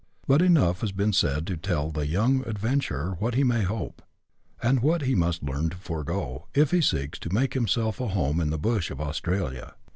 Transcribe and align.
But 0.25 0.41
enough 0.41 0.81
has 0.81 0.91
been 0.91 1.13
said 1.13 1.45
to 1.45 1.55
tell 1.55 1.91
the 1.91 2.07
young 2.07 2.41
adventurer 2.47 3.15
what 3.19 3.35
he 3.35 3.43
may 3.43 3.61
hope, 3.61 4.01
and 4.59 4.79
what 4.79 5.03
he 5.03 5.13
must 5.13 5.43
learn 5.43 5.69
to 5.69 5.77
forego, 5.77 6.47
if 6.55 6.71
he 6.71 6.81
seeks 6.81 7.19
to 7.19 7.31
make 7.31 7.53
himself 7.53 8.01
a 8.01 8.07
home 8.07 8.39
in 8.39 8.49
the 8.49 8.57
bush 8.57 8.89
of 8.89 8.99
Australia. 8.99 9.75